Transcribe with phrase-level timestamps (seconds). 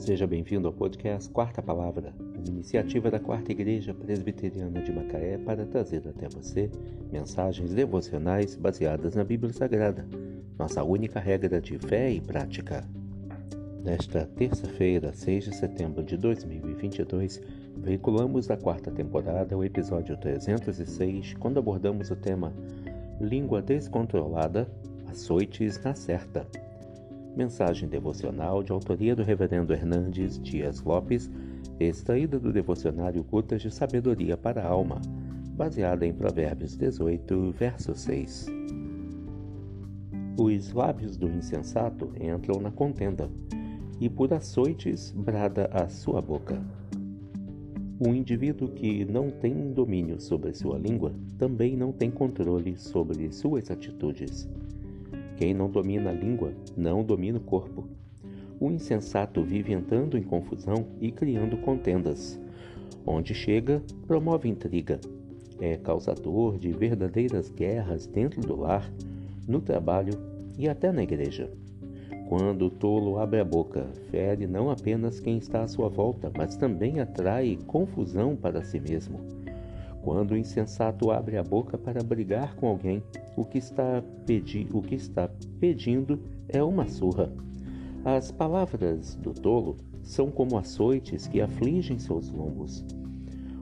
[0.00, 5.66] Seja bem-vindo ao podcast Quarta Palavra, uma iniciativa da Quarta Igreja Presbiteriana de Macaé para
[5.66, 6.70] trazer até você
[7.12, 10.08] mensagens devocionais baseadas na Bíblia Sagrada,
[10.58, 12.82] nossa única regra de fé e prática.
[13.84, 17.42] Nesta terça-feira, 6 de setembro de 2022,
[17.76, 22.54] veiculamos da quarta temporada o episódio 306, quando abordamos o tema
[23.20, 24.66] Língua Descontrolada,
[25.06, 26.69] Açoites na Certa.
[27.36, 31.30] Mensagem devocional de autoria do Reverendo Hernandes Dias Lopes,
[31.78, 35.00] extraída do devocionário Gotas de Sabedoria para a Alma,
[35.54, 38.46] baseada em Provérbios 18, verso 6.
[40.38, 43.30] Os lábios do insensato entram na contenda,
[44.00, 46.60] e por açoites brada a sua boca.
[48.00, 53.70] O indivíduo que não tem domínio sobre sua língua também não tem controle sobre suas
[53.70, 54.48] atitudes.
[55.40, 57.88] Quem não domina a língua não domina o corpo.
[58.60, 62.38] O insensato vive entrando em confusão e criando contendas.
[63.06, 65.00] Onde chega, promove intriga.
[65.58, 68.92] É causador de verdadeiras guerras dentro do lar,
[69.48, 70.12] no trabalho
[70.58, 71.50] e até na igreja.
[72.28, 76.54] Quando o tolo abre a boca, fere não apenas quem está à sua volta, mas
[76.54, 79.18] também atrai confusão para si mesmo.
[80.02, 83.02] Quando o insensato abre a boca para brigar com alguém,
[83.36, 87.30] o que está, pedi o que está pedindo é uma surra.
[88.04, 92.84] As palavras do tolo são como açoites que afligem seus lombos.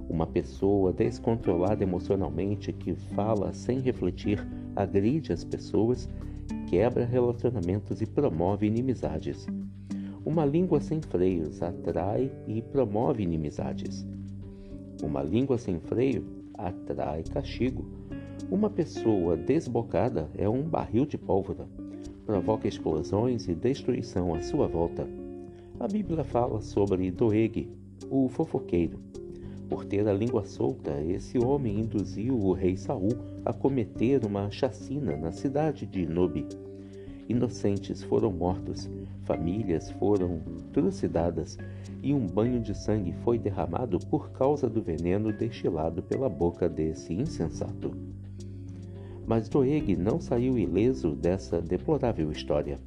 [0.09, 6.09] Uma pessoa descontrolada emocionalmente que fala sem refletir agride as pessoas,
[6.69, 9.47] quebra relacionamentos e promove inimizades.
[10.25, 14.07] Uma língua sem freios atrai e promove inimizades.
[15.03, 17.87] Uma língua sem freio atrai castigo.
[18.51, 21.69] Uma pessoa desbocada é um barril de pólvora.
[22.27, 25.09] Provoca explosões e destruição à sua volta.
[25.79, 27.69] A Bíblia fala sobre Doeg,
[28.11, 28.99] o fofoqueiro.
[29.69, 33.11] Por ter a língua solta, esse homem induziu o rei Saul
[33.45, 36.47] a cometer uma chacina na cidade de Nobi.
[37.29, 38.89] Inocentes foram mortos,
[39.25, 40.41] famílias foram
[40.73, 41.59] trucidadas
[42.03, 47.13] e um banho de sangue foi derramado por causa do veneno destilado pela boca desse
[47.13, 47.93] insensato.
[49.27, 52.79] Mas Doeg não saiu ileso dessa deplorável história.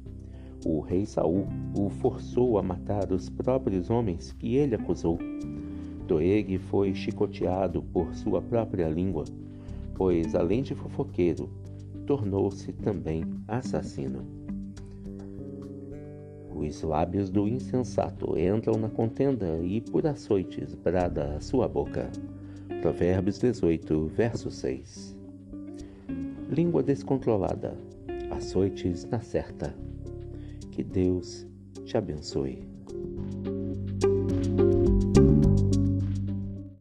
[0.66, 1.46] O rei Saul
[1.78, 5.20] o forçou a matar os próprios homens que ele acusou.
[6.08, 9.24] Doeg foi chicoteado por sua própria língua,
[9.94, 11.48] pois, além de fofoqueiro,
[12.06, 14.26] tornou-se também assassino.
[16.54, 22.10] Os lábios do insensato entram na contenda e por açoites brada a sua boca.
[22.80, 25.16] Provérbios 18, verso 6.
[26.50, 27.76] Língua descontrolada,
[28.30, 29.74] açoites na certa.
[30.70, 31.46] Que Deus
[31.84, 32.71] te abençoe.